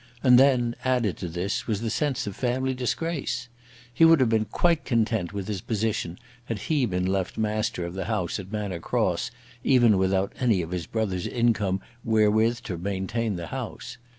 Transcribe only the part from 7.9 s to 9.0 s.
the house at Manor